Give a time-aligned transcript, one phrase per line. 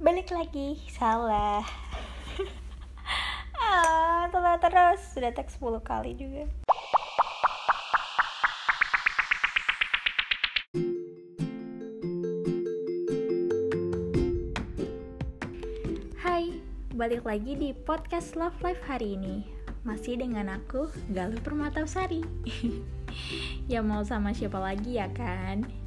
[0.00, 1.60] Balik lagi, salah.
[3.60, 6.48] Ah, Telah terus, sudah tag 10 kali juga.
[16.16, 16.56] Hai,
[16.96, 19.44] balik lagi di podcast Love Life hari ini.
[19.84, 22.24] Masih dengan aku, Galuh Permatasari
[23.72, 25.79] Ya mau sama siapa lagi ya kan?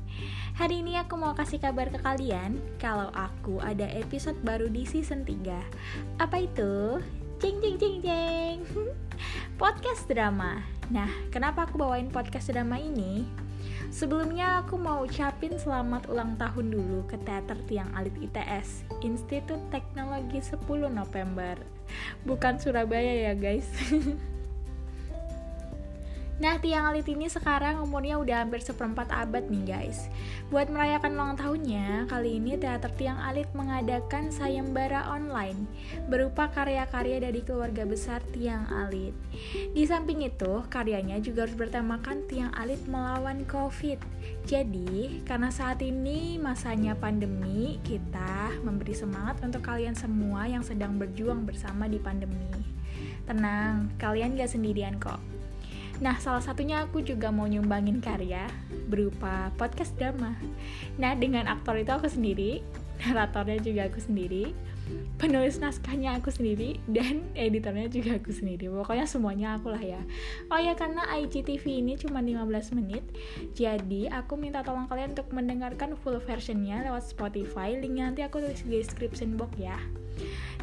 [0.54, 5.25] Hari ini aku mau kasih kabar ke kalian kalau aku ada episode baru di season
[5.25, 5.49] 3.
[6.21, 7.02] Apa itu?
[7.41, 8.58] Jeng jeng jeng jeng.
[9.61, 10.61] Podcast drama.
[10.94, 13.25] Nah, kenapa aku bawain podcast drama ini?
[13.89, 20.38] Sebelumnya aku mau ucapin selamat ulang tahun dulu ke Teater Tiang Alit ITS, Institut Teknologi
[20.38, 21.58] 10 November.
[22.30, 23.66] Bukan Surabaya ya, guys.
[26.42, 30.10] Nah, Tiang Alit ini sekarang umurnya udah hampir seperempat abad nih guys.
[30.50, 35.70] Buat merayakan ulang tahunnya, kali ini Teater Tiang Alit mengadakan sayembara online
[36.09, 39.14] berupa karya-karya dari keluarga besar Tiang Alit.
[39.78, 44.02] Di samping itu, karyanya juga harus bertemakan Tiang Alit melawan COVID.
[44.50, 51.45] Jadi, karena saat ini masanya pandemi, kita memberi semangat untuk kalian semua yang sedang berjuang
[51.45, 52.50] bersama di pandemi.
[53.30, 55.33] Tenang, kalian gak sendirian kok.
[56.02, 58.49] Nah, salah satunya aku juga mau nyumbangin karya
[58.89, 60.33] berupa podcast drama.
[60.97, 62.66] Nah, dengan aktor itu aku sendiri,
[63.05, 64.55] naratornya juga aku sendiri,
[65.22, 68.67] penulis naskahnya aku sendiri, dan editornya juga aku sendiri.
[68.73, 70.02] Pokoknya semuanya aku lah ya.
[70.50, 73.05] Oh ya, karena IGTV ini cuma 15 menit,
[73.53, 77.78] jadi aku minta tolong kalian untuk mendengarkan full versionnya lewat Spotify.
[77.78, 79.78] Linknya nanti aku tulis di description box ya.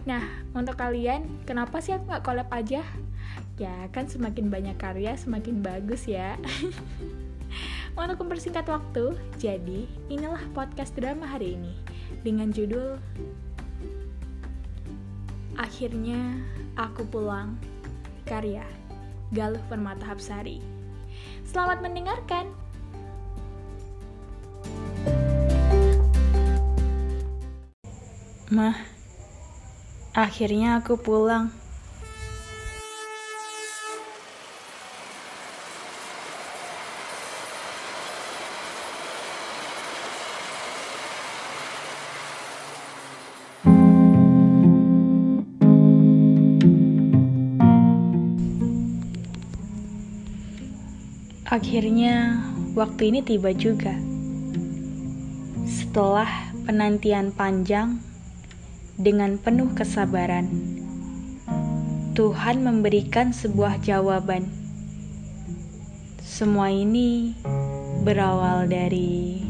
[0.09, 0.25] Nah,
[0.57, 2.81] untuk kalian, kenapa sih aku nggak collab aja?
[3.61, 6.41] Ya, kan semakin banyak karya, semakin bagus ya.
[8.01, 11.75] Untuk mempersingkat waktu, jadi inilah podcast drama hari ini
[12.25, 12.97] dengan judul
[15.61, 16.41] Akhirnya
[16.81, 17.61] Aku Pulang,
[18.25, 18.65] karya
[19.37, 20.65] Galuh Permata Hapsari.
[21.45, 22.49] Selamat mendengarkan!
[28.51, 28.75] Mah,
[30.15, 31.55] akhirnya aku pulang.
[51.51, 52.39] Akhirnya,
[52.79, 53.99] waktu ini tiba juga.
[55.67, 57.99] Setelah penantian panjang
[59.01, 60.45] dengan penuh kesabaran,
[62.13, 64.45] Tuhan memberikan sebuah jawaban.
[66.21, 67.33] Semua ini
[68.05, 69.50] berawal dari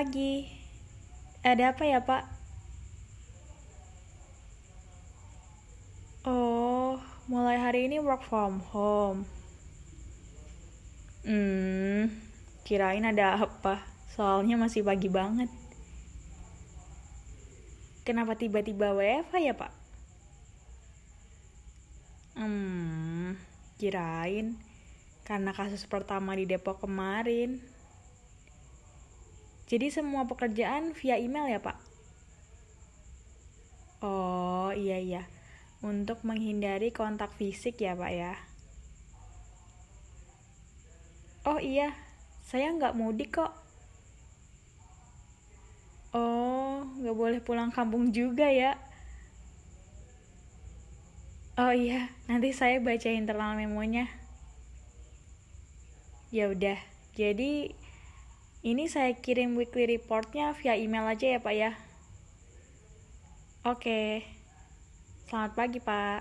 [0.00, 0.48] Pagi.
[1.44, 2.24] Ada apa ya, Pak?
[6.24, 6.96] Oh,
[7.28, 9.28] mulai hari ini work from home.
[11.20, 12.16] Hmm,
[12.64, 13.84] kirain ada apa?
[14.16, 15.52] Soalnya masih pagi banget.
[18.00, 19.72] Kenapa tiba-tiba WFH ya, Pak?
[22.40, 23.36] Hmm,
[23.76, 24.56] kirain
[25.28, 27.60] karena kasus pertama di Depok kemarin.
[29.70, 31.78] Jadi semua pekerjaan via email ya Pak?
[34.02, 35.22] Oh iya iya,
[35.78, 38.34] untuk menghindari kontak fisik ya Pak ya?
[41.46, 41.94] Oh iya,
[42.42, 43.54] saya nggak mudik kok.
[46.18, 48.74] Oh, nggak boleh pulang kampung juga ya?
[51.54, 54.10] Oh iya, nanti saya baca internal memonya.
[56.34, 56.78] Ya udah,
[57.14, 57.70] jadi
[58.60, 61.72] ini saya kirim weekly reportnya via email aja ya Pak ya.
[63.64, 64.24] Oke,
[65.28, 66.20] selamat pagi Pak.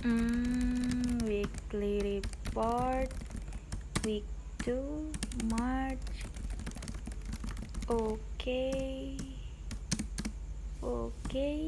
[0.00, 3.12] Hmm, weekly report
[4.08, 4.24] week
[4.64, 5.12] 2
[5.52, 6.08] March.
[7.84, 8.16] Oke.
[8.40, 9.12] Okay.
[10.80, 11.12] Oke.
[11.28, 11.60] Okay.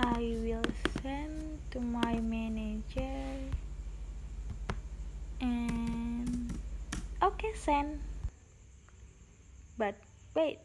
[0.00, 0.64] I will
[1.04, 3.50] send to my manager.
[5.42, 6.54] And
[7.18, 7.98] okay send.
[9.74, 9.98] But
[10.38, 10.62] wait.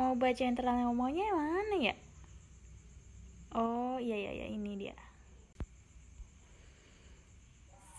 [0.00, 1.94] Mau baca internal ngomongnya mana ya?
[3.52, 4.96] Oh iya iya iya ini dia.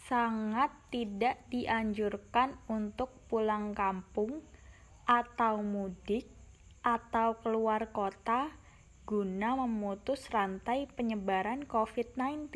[0.09, 4.41] Sangat tidak dianjurkan untuk pulang kampung
[5.05, 6.25] atau mudik
[6.81, 8.49] atau keluar kota
[9.07, 12.51] guna memutus rantai penyebaran COVID-19.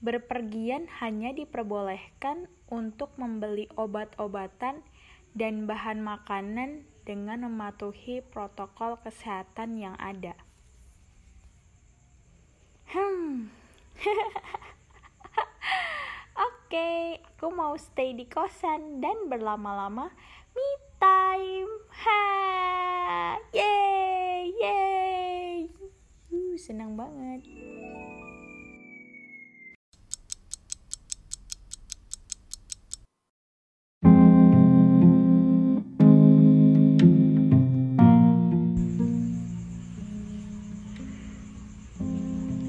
[0.00, 4.80] Berpergian hanya diperbolehkan untuk membeli obat-obatan
[5.36, 10.32] dan bahan makanan dengan mematuhi protokol kesehatan yang ada.
[12.88, 13.52] Hmm.
[16.48, 20.08] Oke, okay, aku mau stay di kosan dan berlama-lama
[20.56, 21.72] me time.
[22.00, 22.24] Ha!
[23.52, 24.97] Yeay, yeay.
[26.68, 27.40] Senang banget.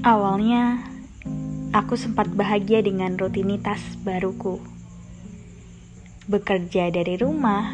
[0.00, 0.80] Awalnya,
[1.76, 4.64] aku sempat bahagia dengan rutinitas baruku.
[6.24, 7.68] Bekerja dari rumah,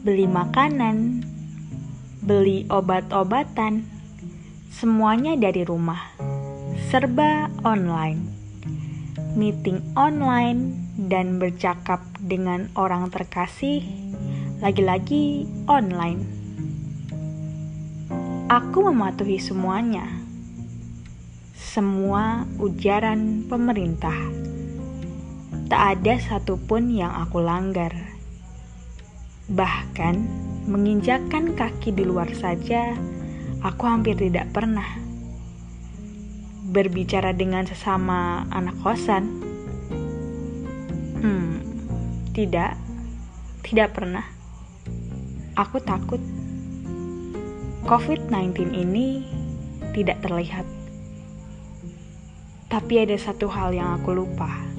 [0.00, 1.28] beli makanan,
[2.24, 3.93] beli obat-obatan,
[4.74, 6.02] semuanya dari rumah.
[6.90, 8.26] Serba online.
[9.38, 13.86] Meeting online dan bercakap dengan orang terkasih
[14.58, 16.26] lagi-lagi online.
[18.50, 20.10] Aku mematuhi semuanya
[21.54, 24.14] semua ujaran pemerintah.
[25.70, 27.94] Tak ada satupun yang aku langgar.
[29.46, 30.14] Bahkan
[30.66, 32.94] menginjakkan kaki di luar saja,
[33.64, 34.86] aku hampir tidak pernah.
[36.68, 39.40] Berbicara dengan sesama anak kosan,
[41.24, 41.52] hmm,
[42.36, 42.76] tidak,
[43.64, 44.26] tidak pernah.
[45.56, 46.20] Aku takut
[47.88, 49.24] COVID-19 ini
[49.96, 50.66] tidak terlihat
[52.74, 54.73] tapi ada satu hal yang aku lupa.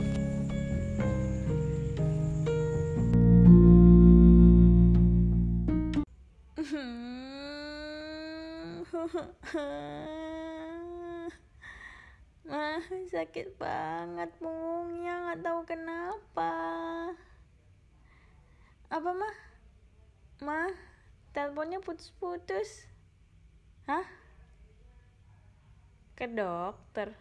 [12.83, 16.53] Sakit banget punggungnya nggak tahu kenapa.
[18.91, 19.35] Apa mah?
[20.43, 20.71] Mah
[21.31, 22.87] teleponnya putus-putus.
[23.87, 24.07] Hah?
[26.15, 27.11] Ke dokter.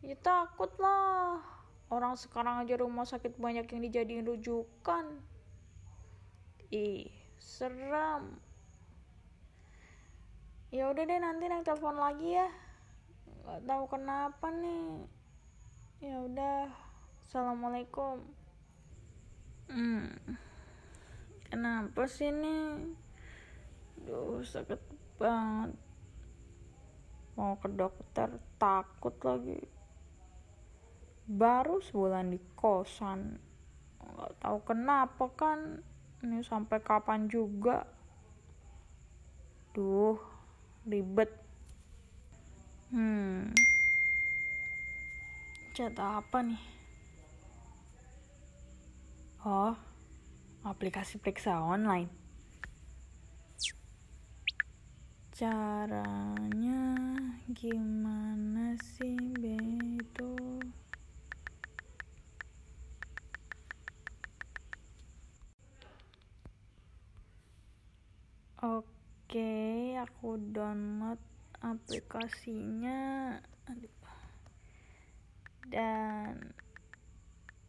[0.00, 1.40] Ya takut lah.
[1.86, 5.22] Orang sekarang aja rumah sakit banyak yang dijadiin rujukan.
[6.74, 8.42] Ih, seram.
[10.74, 12.65] Ya udah deh nanti naik telepon lagi ya.
[13.46, 15.06] Gak tahu kenapa nih.
[16.02, 16.66] Ya udah.
[17.22, 18.20] Assalamualaikum.
[19.70, 20.10] Hmm.
[21.46, 22.90] Kenapa sih nih?
[24.02, 24.82] Duh, sakit
[25.22, 25.78] banget.
[27.38, 29.76] Mau ke dokter, takut lagi
[31.26, 33.34] baru sebulan di kosan
[33.98, 35.82] nggak tahu kenapa kan
[36.22, 37.82] ini sampai kapan juga
[39.74, 40.14] duh
[40.86, 41.28] ribet
[42.90, 43.50] hmm.
[45.76, 46.62] Chat apa nih?
[49.46, 49.76] Oh
[50.66, 52.10] aplikasi periksa online.
[55.36, 56.80] Caranya
[57.52, 60.64] gimana sih betul
[68.56, 71.20] Oke, aku download
[71.66, 73.34] aplikasinya.
[75.66, 76.54] Dan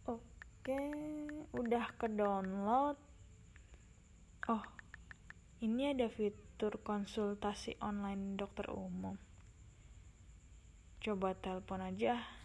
[0.06, 0.84] oke,
[1.58, 3.02] udah ke download.
[4.46, 4.66] Oh,
[5.66, 9.18] ini ada fitur konsultasi online dokter umum.
[11.02, 12.37] Coba telepon aja.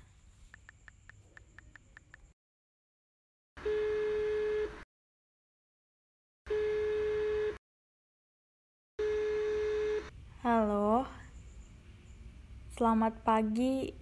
[12.83, 13.95] Selamat pagi,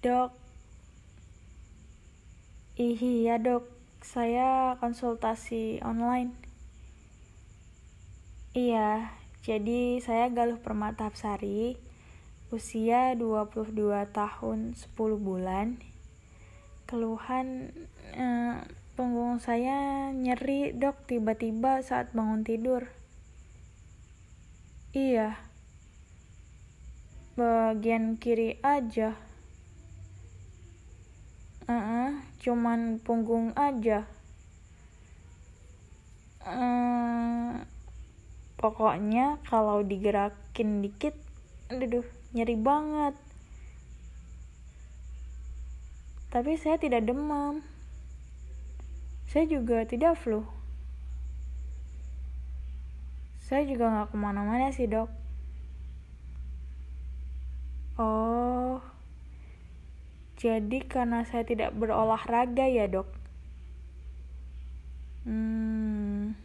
[0.00, 0.32] dok.
[2.72, 3.68] Iya, dok,
[4.00, 6.32] saya konsultasi online.
[8.56, 9.12] Iya,
[9.44, 11.76] jadi saya Galuh Permata Sari,
[12.48, 13.76] usia 22
[14.08, 15.84] tahun 10 bulan.
[16.88, 17.76] Keluhan
[18.16, 18.56] eh,
[18.96, 22.88] punggung saya nyeri, dok, tiba-tiba saat bangun tidur.
[24.96, 25.52] Iya
[27.34, 29.18] bagian kiri aja.
[31.66, 34.06] Uh -uh, cuman punggung aja.
[36.46, 37.58] Uh,
[38.60, 41.18] pokoknya kalau digerakin dikit
[41.74, 43.18] aduh nyeri banget.
[46.30, 47.66] Tapi saya tidak demam.
[49.26, 50.46] Saya juga tidak flu.
[53.42, 55.23] Saya juga nggak ke mana-mana sih dok
[57.98, 58.82] oh.
[60.34, 63.08] Jadi karena saya tidak berolahraga ya dok?
[65.24, 66.36] Hmm.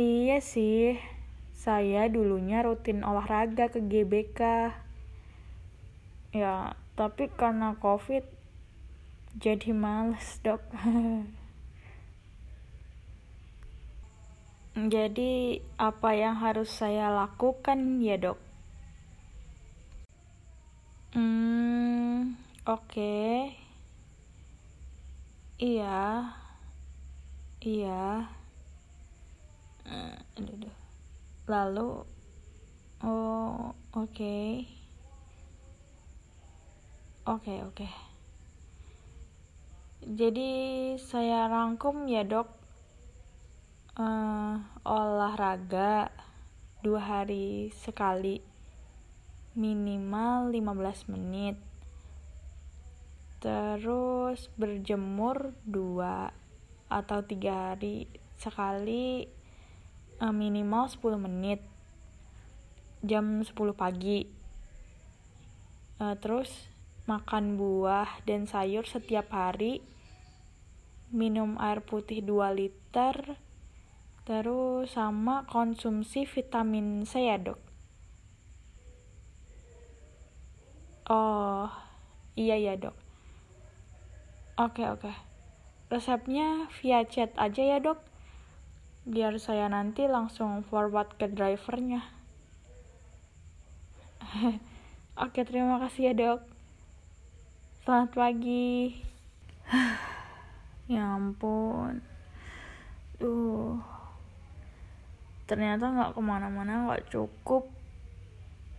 [0.00, 0.98] Iya sih.
[1.54, 4.40] Saya dulunya rutin olahraga ke GBK
[6.32, 8.24] ya tapi karena covid
[9.38, 10.60] jadi males dok.
[14.72, 18.51] Jadi apa yang harus saya lakukan ya dok
[21.12, 22.32] hmm
[22.64, 23.52] oke okay.
[25.60, 26.24] iya
[27.60, 28.32] iya
[29.84, 30.16] uh,
[31.44, 32.00] lalu
[33.04, 34.64] oh oke okay.
[37.28, 37.92] oke okay, oke okay.
[40.08, 40.50] jadi
[40.96, 42.48] saya rangkum ya dok
[44.00, 44.56] uh,
[44.88, 46.08] olahraga
[46.80, 48.51] dua hari sekali
[49.52, 51.56] minimal 15 menit.
[53.42, 56.32] Terus berjemur dua
[56.88, 58.08] atau tiga hari
[58.40, 59.28] sekali
[60.22, 61.60] uh, minimal 10 menit.
[63.04, 64.30] Jam 10 pagi.
[66.00, 66.48] Uh, terus
[67.04, 69.84] makan buah dan sayur setiap hari.
[71.12, 73.36] Minum air putih 2 liter.
[74.22, 77.71] Terus sama konsumsi vitamin C ya dok
[81.08, 81.66] oh
[82.36, 82.94] iya ya dok
[84.60, 85.12] oke oke
[85.88, 88.12] resepnya via chat aja ya dok
[89.02, 92.06] biar saya nanti langsung forward ke drivernya.
[95.26, 96.40] Oke, terima kasih ya dok.
[97.82, 98.94] Selamat pagi.
[100.92, 101.98] ya ampun.
[103.18, 103.82] Duh.
[105.50, 107.66] Ternyata nggak ke mana-mana nggak cukup.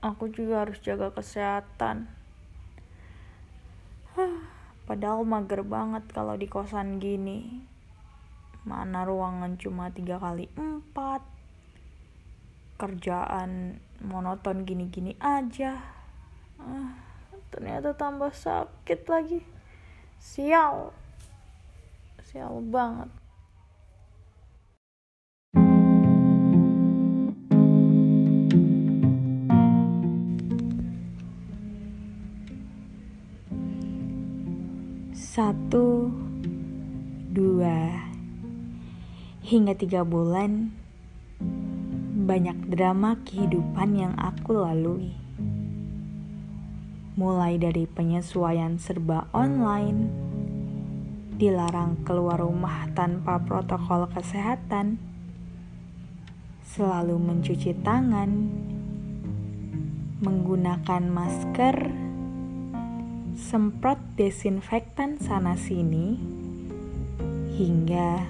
[0.04, 2.12] Aku juga harus jaga kesehatan.
[4.84, 7.64] Padahal mager banget kalau di kosan gini.
[8.68, 11.24] Mana ruangan cuma tiga kali empat.
[12.76, 15.80] Kerjaan monoton gini-gini aja.
[16.60, 17.00] Ah,
[17.48, 19.40] ternyata tambah sakit lagi.
[20.20, 20.92] Sial.
[22.28, 23.23] Sial banget
[35.34, 36.14] satu
[37.34, 38.06] dua
[39.42, 40.70] Hingga tiga bulan,
[42.30, 45.18] banyak drama kehidupan yang aku lalui.
[47.18, 50.14] Mulai dari penyesuaian serba online,
[51.34, 55.02] dilarang keluar rumah tanpa protokol kesehatan,
[56.62, 58.54] selalu mencuci tangan,
[60.22, 62.03] menggunakan masker,
[63.54, 66.18] semprot desinfektan sana-sini,
[67.54, 68.26] hingga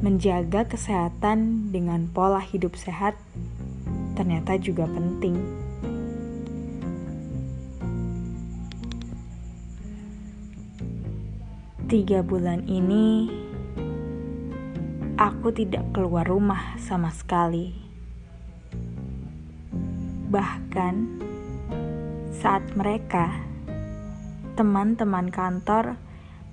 [0.00, 3.20] menjaga kesehatan dengan pola hidup sehat
[4.16, 5.36] ternyata juga penting.
[11.84, 13.28] Tiga bulan ini,
[15.20, 17.76] aku tidak keluar rumah sama sekali.
[20.32, 20.94] Bahkan
[22.40, 23.52] saat mereka,
[24.54, 25.98] teman-teman kantor,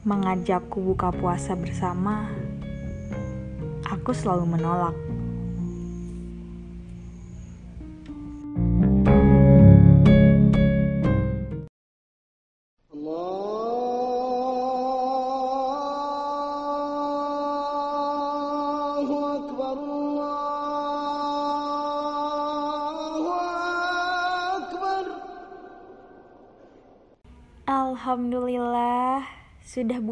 [0.01, 2.33] mengajakku buka puasa bersama
[3.85, 4.97] aku selalu menolak.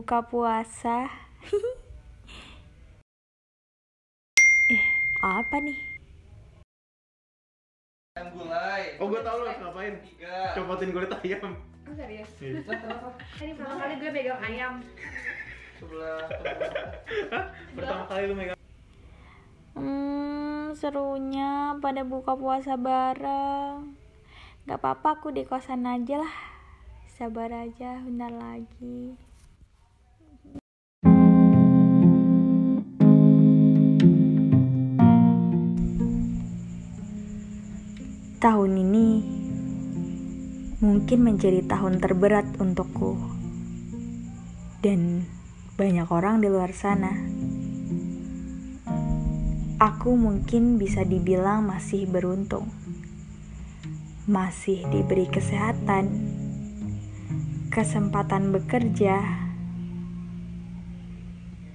[0.10, 1.06] Buka puasa.
[5.22, 5.78] apa nih?
[8.18, 8.98] Ayam gulai.
[8.98, 10.02] Oh, gue tau lo ngapain.
[10.02, 10.58] Tiga.
[10.58, 11.54] Copotin kulit ayam.
[11.86, 12.26] Oh serius?
[12.42, 12.58] Iya.
[13.38, 14.74] Ini pertama kali gue megang ayam
[15.78, 16.26] Sebelah.
[17.78, 18.58] Pertama kali lu megang.
[19.78, 23.94] Hmm, serunya pada buka puasa bareng.
[24.66, 26.36] Gak apa-apa aku di kosan aja lah.
[27.06, 29.29] Sabar aja, bentar lagi.
[38.40, 39.20] Tahun ini
[40.80, 43.20] mungkin menjadi tahun terberat untukku,
[44.80, 45.28] dan
[45.76, 47.20] banyak orang di luar sana.
[49.76, 52.72] Aku mungkin bisa dibilang masih beruntung,
[54.24, 56.08] masih diberi kesehatan,
[57.76, 59.20] kesempatan bekerja,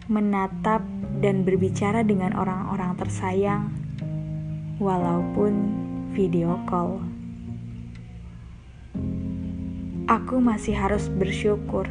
[0.09, 0.81] menatap,
[1.21, 3.69] dan berbicara dengan orang-orang tersayang,
[4.81, 5.84] walaupun
[6.15, 7.03] video call.
[10.07, 11.91] Aku masih harus bersyukur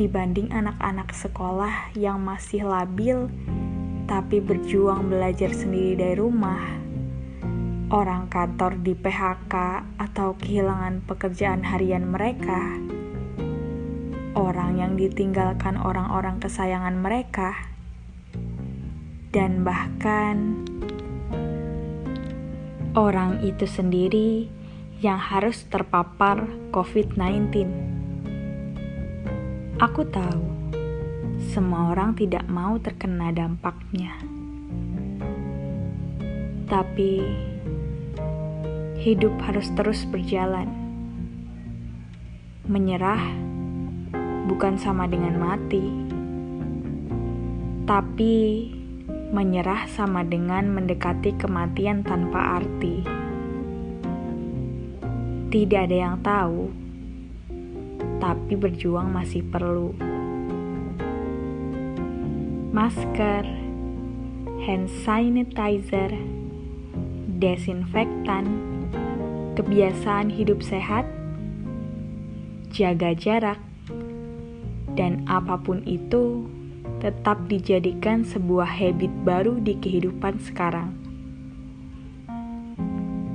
[0.00, 3.28] dibanding anak-anak sekolah yang masih labil
[4.08, 6.64] tapi berjuang belajar sendiri dari rumah.
[7.92, 9.54] Orang kantor di PHK
[10.00, 12.80] atau kehilangan pekerjaan harian mereka.
[14.32, 17.52] Orang yang ditinggalkan orang-orang kesayangan mereka.
[19.28, 20.64] Dan bahkan
[22.92, 24.52] orang itu sendiri
[25.00, 26.44] yang harus terpapar
[26.76, 27.64] COVID-19.
[29.80, 30.44] Aku tahu
[31.50, 34.14] semua orang tidak mau terkena dampaknya,
[36.68, 37.24] tapi
[39.00, 40.68] hidup harus terus berjalan.
[42.68, 43.24] Menyerah
[44.46, 45.82] bukan sama dengan mati,
[47.88, 48.70] tapi
[49.32, 53.00] menyerah sama dengan mendekati kematian tanpa arti.
[55.48, 56.68] Tidak ada yang tahu,
[58.20, 59.96] tapi berjuang masih perlu.
[62.76, 63.48] Masker,
[64.68, 66.12] hand sanitizer,
[67.40, 68.44] desinfektan,
[69.56, 71.08] kebiasaan hidup sehat,
[72.68, 73.60] jaga jarak,
[74.92, 76.44] dan apa pun itu
[77.02, 80.94] tetap dijadikan sebuah habit baru di kehidupan sekarang.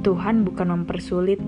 [0.08, 1.44] Tuhan bukan mempersulit,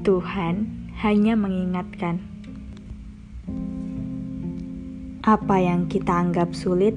[0.00, 0.64] Tuhan
[1.04, 2.24] hanya mengingatkan.
[5.20, 6.96] Apa yang kita anggap sulit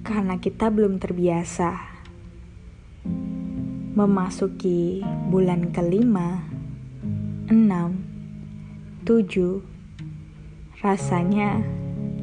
[0.00, 1.76] karena kita belum terbiasa.
[3.92, 6.40] Memasuki bulan kelima,
[7.52, 8.00] enam,
[9.04, 9.73] tujuh,
[10.84, 11.64] Rasanya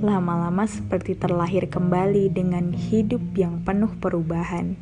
[0.05, 4.77] lama-lama seperti terlahir kembali dengan hidup yang penuh perubahan.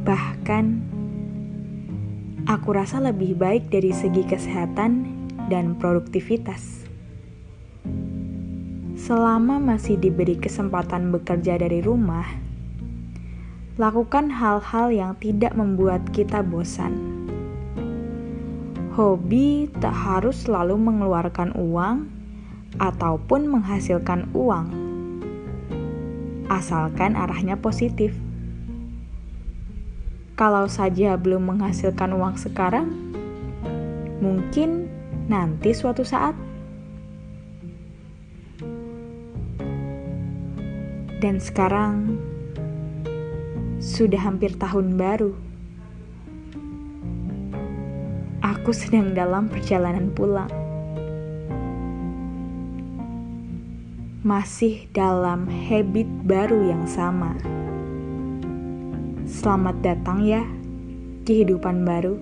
[0.00, 0.64] Bahkan,
[2.48, 5.12] aku rasa lebih baik dari segi kesehatan
[5.52, 6.88] dan produktivitas.
[8.96, 12.24] Selama masih diberi kesempatan bekerja dari rumah,
[13.76, 17.23] lakukan hal-hal yang tidak membuat kita bosan
[18.94, 22.06] Hobi tak harus selalu mengeluarkan uang
[22.78, 24.70] ataupun menghasilkan uang,
[26.46, 28.14] asalkan arahnya positif.
[30.38, 32.86] Kalau saja belum menghasilkan uang sekarang,
[34.22, 34.86] mungkin
[35.26, 36.38] nanti suatu saat.
[41.18, 42.14] Dan sekarang
[43.82, 45.43] sudah hampir tahun baru.
[48.64, 50.48] Aku sedang dalam perjalanan pulang.
[54.24, 57.36] Masih dalam habit baru yang sama.
[59.28, 60.48] Selamat datang ya,
[61.28, 62.16] kehidupan baru.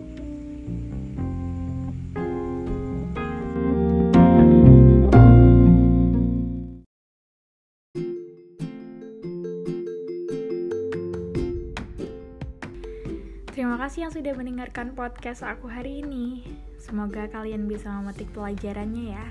[14.22, 16.46] Sudah mendengarkan podcast aku hari ini.
[16.78, 19.26] Semoga kalian bisa memetik pelajarannya ya.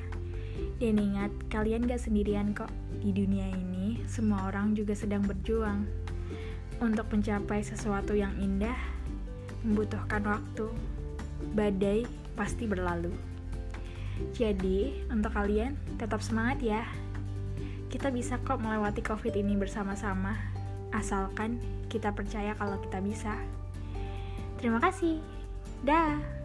[0.84, 2.68] Dan ingat, kalian gak sendirian kok.
[3.00, 5.88] Di dunia ini, semua orang juga sedang berjuang.
[6.84, 8.76] Untuk mencapai sesuatu yang indah,
[9.64, 10.68] membutuhkan waktu.
[11.56, 12.04] Badai
[12.36, 13.16] pasti berlalu.
[14.36, 16.84] Jadi, untuk kalian, tetap semangat ya.
[17.88, 20.36] Kita bisa kok melewati COVID ini bersama-sama,
[20.92, 23.40] asalkan kita percaya kalau kita bisa.
[24.62, 25.18] Terima kasih.
[25.82, 26.41] Dah.